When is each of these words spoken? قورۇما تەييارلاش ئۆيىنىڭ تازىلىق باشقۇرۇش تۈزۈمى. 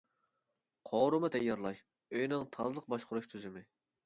قورۇما 0.91 1.29
تەييارلاش 1.35 1.83
ئۆيىنىڭ 1.83 2.49
تازىلىق 2.57 2.89
باشقۇرۇش 2.97 3.31
تۈزۈمى. 3.37 3.65